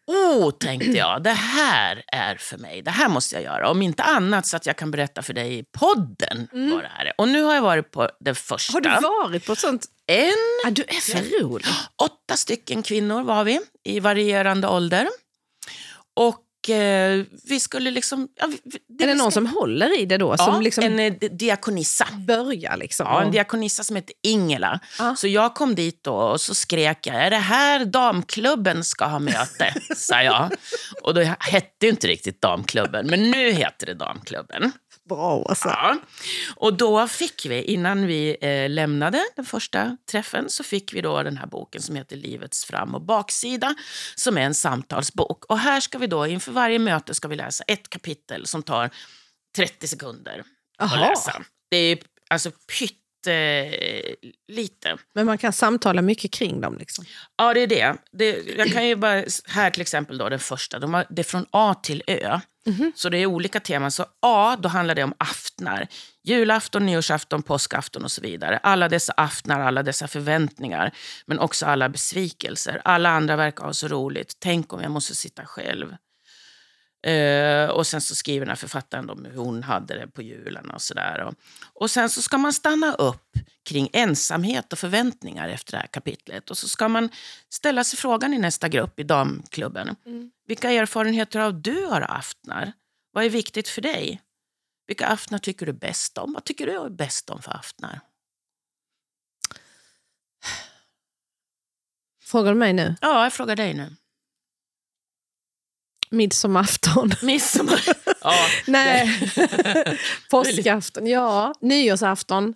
[0.09, 2.81] Oh, tänkte jag, det här är för mig.
[2.81, 3.69] Det här måste jag göra.
[3.69, 7.05] Om inte annat så att jag kan berätta för dig i podden vad det här
[7.05, 7.13] är.
[7.17, 8.73] Och nu har jag varit på det första.
[8.73, 9.85] Har du varit på ett sånt?
[10.09, 10.33] En,
[10.65, 11.65] Ah, du är för rolig.
[12.01, 15.07] åtta stycken kvinnor var vi i varierande ålder.
[16.15, 18.27] Och eh, vi skulle liksom...
[18.35, 18.61] Ja, vi-
[18.97, 20.35] det Är det någon ska- som håller i det då?
[20.37, 22.07] Ja, som liksom en eh, di- diakonissa.
[22.27, 23.05] börjar liksom?
[23.07, 24.79] Ja, en diakonissa som heter Ingela.
[24.99, 25.15] Ja.
[25.15, 29.19] Så jag kom dit då och så skrek jag, är det här damklubben ska ha
[29.19, 29.73] möte?
[29.95, 30.49] sa jag.
[31.03, 34.71] Och då hette ju inte riktigt damklubben, men nu heter det damklubben.
[35.09, 35.69] Bra alltså.
[35.69, 35.97] Ja.
[36.55, 41.23] Och då fick vi, innan vi eh, lämnade den första träffen, så fick vi då
[41.23, 43.75] den här boken som heter Livets fram och baksida,
[44.15, 45.45] som är en samtalsbok.
[45.45, 48.89] Och här ska vi då, inför varje möte ska vi läsa ett kapitel som tar
[49.55, 50.43] 30 sekunder
[50.77, 51.09] att Aha.
[51.09, 51.43] läsa.
[51.71, 52.51] Det är alltså
[53.23, 54.97] pyttelite.
[55.13, 56.77] Men man kan samtala mycket kring dem.
[56.77, 57.05] Liksom.
[57.37, 57.95] Ja, det är det.
[58.11, 58.57] det.
[58.57, 61.45] Jag kan ju bara, här till exempel då, den första, de har, det är från
[61.51, 62.39] A till Ö.
[62.95, 63.91] Så det är olika teman.
[63.91, 65.87] Så A, då handlar det om aftnar.
[66.23, 68.57] Julafton, nyårsafton, påskafton och så vidare.
[68.63, 70.91] Alla dessa aftnar, alla dessa förväntningar.
[71.25, 72.81] Men också alla besvikelser.
[72.85, 74.37] Alla andra verkar ha så roligt.
[74.39, 75.95] Tänk om jag måste sitta själv.
[77.01, 80.71] Eh, och sen så skriver den här författaren om hur hon hade det på julen
[80.71, 81.21] och sådär.
[81.21, 81.33] Och,
[81.73, 83.31] och sen så ska man stanna upp
[83.65, 86.49] kring ensamhet och förväntningar efter det här kapitlet.
[86.49, 87.09] Och så ska man
[87.49, 89.95] ställa sig frågan i nästa grupp i damklubben.
[90.47, 92.73] Vilka erfarenheter har du av aftnar?
[93.11, 94.21] Vad är viktigt för dig?
[94.87, 96.33] Vilka aftnar tycker du bäst om?
[96.33, 97.99] Vad tycker du är bäst om för aftnar?
[102.21, 102.95] Frågar du mig nu?
[103.01, 103.95] Ja, jag frågar dig nu.
[106.11, 107.11] Midsommarafton.
[107.21, 107.81] Midsommar.
[108.21, 108.33] ja,
[108.67, 109.19] Nej.
[110.31, 111.07] Påskafton.
[111.07, 111.53] Ja.
[111.61, 112.53] Nyårsafton.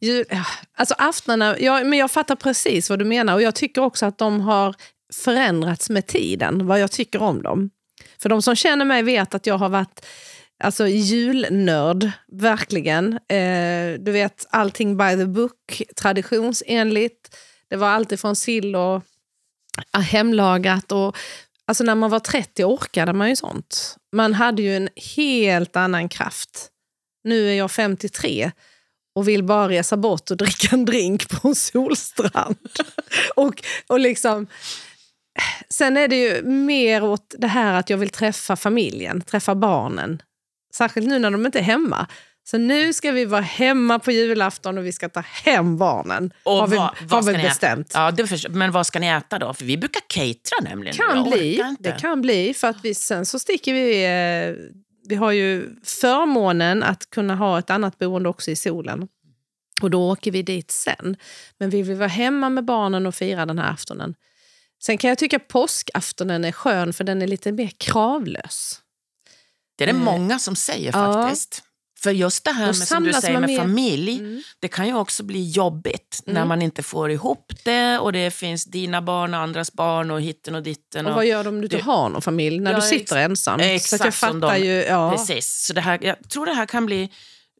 [0.00, 0.44] Jul, ja.
[0.76, 4.18] Alltså aftnarna, ja, men jag fattar precis vad du menar och jag tycker också att
[4.18, 4.74] de har
[5.12, 7.70] förändrats med tiden, vad jag tycker om dem.
[8.22, 10.06] För de som känner mig vet att jag har varit
[10.64, 13.12] alltså, julnörd, verkligen.
[13.12, 17.36] Eh, du vet, allting by the book, traditionsenligt.
[17.68, 19.02] Det var alltid från sill och
[19.92, 20.92] ja, hemlagat.
[20.92, 21.16] Och,
[21.66, 23.96] alltså när man var 30 orkade man ju sånt.
[24.12, 26.68] Man hade ju en helt annan kraft.
[27.24, 28.52] Nu är jag 53
[29.14, 32.56] och vill bara resa bort och dricka en drink på en solstrand.
[33.36, 34.46] och, och liksom...
[35.68, 40.22] Sen är det ju mer åt det här att jag vill träffa familjen, träffa barnen.
[40.74, 42.06] Särskilt nu när de inte är hemma.
[42.50, 46.32] Så nu ska vi vara hemma på julafton och vi ska ta hem barnen.
[46.42, 47.90] Och har vi, vad, har vad vi ska ni bestämt.
[47.90, 47.98] Äta?
[48.00, 49.54] Ja, det förstår, men vad ska ni äta då?
[49.54, 50.96] För vi brukar catera nämligen.
[50.96, 52.54] kan bli, det kan bli.
[52.54, 54.04] För att vi, sen så sticker vi...
[54.04, 54.72] Eh,
[55.08, 59.08] vi har ju förmånen att kunna ha ett annat boende också i solen.
[59.82, 61.16] Och då åker vi dit sen.
[61.58, 64.14] Men vi vill vara hemma med barnen och fira den här aftonen.
[64.82, 68.80] Sen kan jag tycka påskaftonen är skön för den är lite mer kravlös.
[69.76, 71.30] Det är det Eh, många som säger ja.
[72.06, 74.42] För just det här med, som du säger med familj, Mm.
[74.60, 76.48] det kan ju också bli jobbigt när Mm.
[76.48, 80.54] man inte får ihop det och det finns dina barn och andras barn och hitten
[80.54, 81.06] och ditten.
[81.06, 82.60] Och Och, vad gör du om du inte har någon familj?
[82.60, 83.58] När Ja, du sitter ensam.
[83.60, 84.72] så exakt att jag som fattar de- ju...
[84.72, 85.10] Ja.
[85.16, 85.66] Precis.
[85.66, 87.10] Så det här, jag tror det här kan bli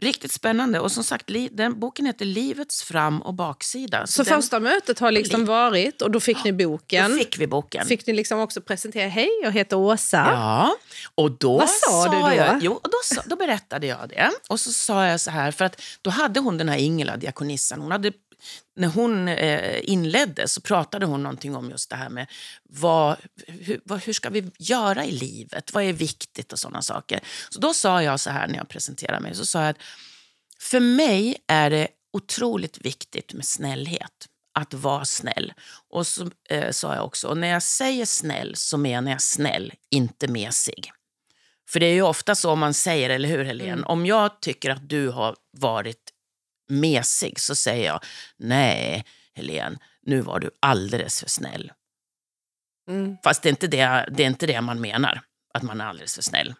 [0.01, 0.81] riktigt spännande.
[0.81, 4.07] Och som sagt, den boken heter Livets fram och baksida.
[4.07, 7.11] Så den, första mötet har liksom varit och då fick ni boken.
[7.11, 7.87] Då fick vi boken.
[7.87, 10.17] Fick ni liksom också presentera, hej jag heter Åsa.
[10.17, 10.77] Ja,
[11.15, 12.35] och då Vad sa du då?
[12.35, 14.31] Jag, jo, och då, sa, då berättade jag det.
[14.49, 17.81] Och så sa jag så här, för att då hade hon den här Ingela, diakonissan,
[17.81, 18.13] hon hade
[18.77, 22.27] när hon eh, inledde så pratade hon någonting om just det här med
[22.63, 25.75] vad, hur, hur ska vi göra i livet?
[25.75, 27.21] Vad är viktigt och sådana saker.
[27.51, 29.83] Så då sa jag så här när jag presenterade mig, så sa jag att
[30.59, 34.29] för mig är det otroligt viktigt med snällhet.
[34.59, 35.53] Att vara snäll.
[35.91, 39.73] Och så eh, sa jag också, och när jag säger snäll så menar jag snäll,
[39.91, 40.93] inte mesig.
[41.69, 43.73] För det är ju ofta så man säger, eller hur Helene?
[43.73, 43.85] Mm.
[43.85, 46.13] Om jag tycker att du har varit
[46.69, 48.05] mesig så säger jag,
[48.37, 51.73] nej Helene, nu var du alldeles för snäll.
[52.89, 53.17] Mm.
[53.25, 55.21] Fast det är inte det, det, är inte det man menar,
[55.55, 56.55] att man är alldeles för snäll.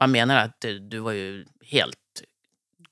[0.00, 1.96] Man menar att du, du var ju helt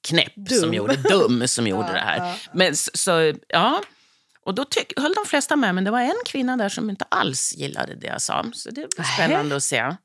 [0.01, 0.61] knäpp, Dum.
[0.61, 2.17] som gjorde, dum som gjorde Ja, det här.
[2.17, 2.37] ja.
[2.53, 3.83] Men så, så, ja.
[4.45, 7.05] Och då tyck, höll de flesta med, men det var en kvinna där som inte
[7.09, 8.51] alls gillade det jag sa.
[8.55, 9.97] Så det blir spännande att se.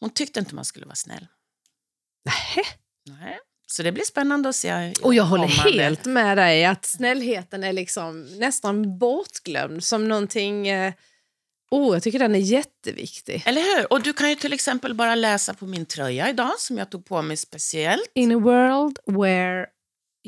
[0.00, 1.26] Hon tyckte inte man skulle vara snäll.
[2.24, 2.62] Nähä.
[3.06, 3.38] Nej.
[3.70, 4.94] Så det blir spännande att se.
[5.02, 10.68] Och jag håller helt med dig att snällheten är liksom nästan bortglömd som någonting...
[10.68, 10.94] Eh,
[11.70, 13.42] oh, jag tycker den är jätteviktig.
[13.46, 13.92] Eller hur?
[13.92, 17.04] Och du kan ju till exempel bara läsa på min tröja idag som jag tog
[17.04, 18.10] på mig speciellt.
[18.14, 19.66] In a world where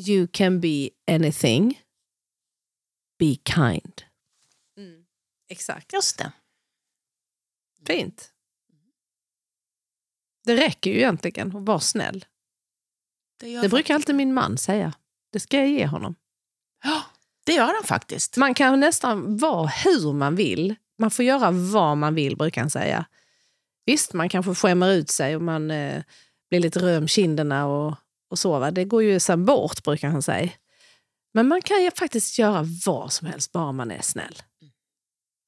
[0.09, 1.83] you can be anything,
[3.19, 4.03] be kind.
[4.79, 5.05] Mm.
[5.49, 5.93] Exakt.
[5.93, 6.33] Just det.
[7.87, 8.31] Fint.
[10.45, 12.25] Det räcker ju egentligen att vara snäll.
[13.41, 14.93] Det, Det brukar alltid min man säga.
[15.33, 16.15] Det ska jag ge honom.
[16.85, 17.03] Ja,
[17.47, 18.37] det gör han faktiskt.
[18.37, 20.75] Man kan nästan vara hur man vill.
[20.99, 23.05] Man får göra vad man vill, brukar han säga.
[23.87, 26.03] Visst, man kanske skämmer ut sig och man eh,
[26.51, 27.97] blir lite röd om kinderna och,
[28.31, 28.59] och så.
[28.59, 28.71] Va?
[28.71, 30.51] Det går ju sen bort, brukar han säga.
[31.35, 34.43] Men man kan ju faktiskt göra vad som helst, bara man är snäll.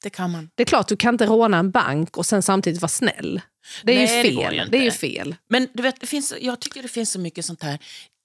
[0.02, 0.50] Det kan man.
[0.55, 3.40] Det är klart, du kan inte råna en bank och sen samtidigt vara snäll.
[3.83, 4.55] Det är Nej, det ju fel.
[4.55, 5.37] ju Det är ju fel.
[5.48, 7.79] Men du vet, det finns, jag tycker det finns så mycket sånt här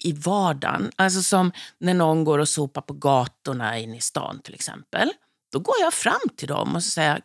[0.04, 0.92] i vardagen.
[0.96, 5.12] Alltså som när någon går och sopar på gatorna inne i stan till exempel.
[5.52, 7.22] Då går jag fram till dem och säger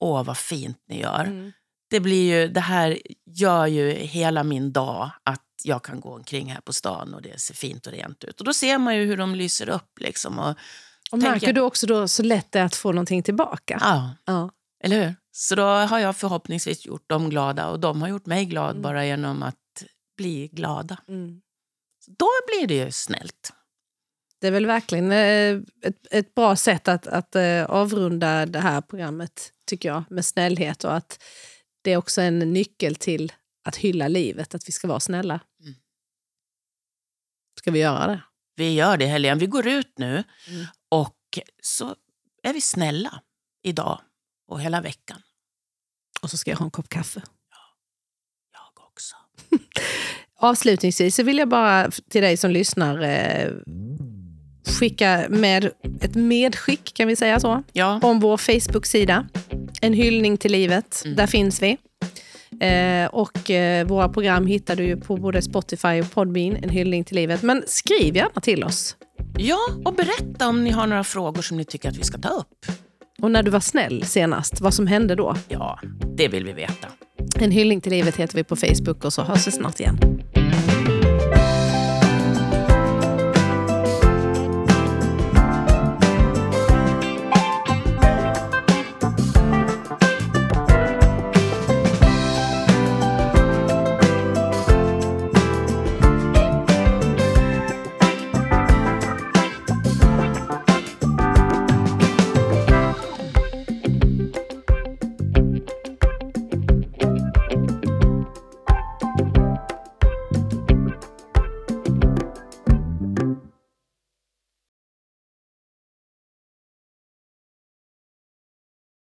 [0.00, 1.24] åh vad fint ni gör.
[1.24, 1.52] Mm.
[1.90, 6.52] Det, blir ju, det här gör ju hela min dag att jag kan gå omkring
[6.52, 8.38] här på stan och det ser fint och rent ut.
[8.40, 10.00] Och då ser man ju hur de lyser upp.
[10.00, 10.56] Liksom och, Och
[11.10, 13.78] tänker- märker du också då så lätt det är att få någonting tillbaka?
[13.80, 14.50] ja, Ja.
[14.84, 15.14] eller hur?
[15.36, 18.82] Så då har jag förhoppningsvis gjort dem glada och de har gjort mig glad Mm.
[18.82, 19.84] bara genom att
[20.16, 20.98] bli glada.
[21.08, 21.40] Mm.
[22.06, 23.52] Då blir det ju snällt.
[24.40, 28.80] Det är väl verkligen eh, ett, ett bra sätt att, att eh, avrunda det här
[28.80, 31.22] programmet, tycker jag, med snällhet och att
[31.82, 33.32] det är också en nyckel till
[33.64, 35.40] att hylla livet, att vi ska vara snälla.
[35.60, 35.74] Mm.
[37.58, 38.22] Ska vi göra det?
[38.56, 39.40] Vi gör det Helene.
[39.40, 40.66] Vi går ut nu Mm.
[40.90, 41.18] och
[41.62, 41.96] så
[42.42, 43.22] är vi snälla
[43.62, 44.00] idag
[44.48, 45.18] och hela veckan.
[46.22, 47.22] Och så ska jag ha en kopp kaffe.
[48.52, 49.16] Jag också.
[50.38, 53.50] Avslutningsvis så vill jag bara till dig som lyssnar eh,
[54.66, 59.26] skicka med ett medskick, kan vi säga så, Ja, om vår Facebook-sida.
[59.80, 61.02] En hyllning till livet.
[61.04, 61.16] Mm.
[61.16, 61.78] Där finns vi.
[62.60, 67.04] Eh, och eh, våra program hittar du ju på både Spotify och Podbean, En hyllning
[67.04, 67.42] till livet.
[67.42, 68.96] Men skriv gärna till oss.
[69.38, 72.28] ja, och berätta om ni har några frågor som ni tycker att vi ska ta
[72.28, 72.66] upp.
[73.22, 75.36] Och när du var snäll senast, vad som hände då?
[75.48, 75.78] Ja,
[76.16, 76.88] det vill vi veta.
[77.40, 79.98] En hyllning till livet heter vi på Facebook och så hörs vi snart igen.